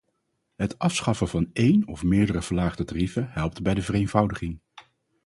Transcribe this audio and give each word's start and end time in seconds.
Het 0.55 0.79
afschaffen 0.79 1.27
van 1.27 1.49
één 1.53 1.87
of 1.87 2.03
meerdere 2.03 2.41
verlaagde 2.41 2.83
tarieven 2.83 3.27
helpt 3.31 3.61
bij 3.61 3.73
de 3.73 3.81
vereenvoudiging. 3.81 4.59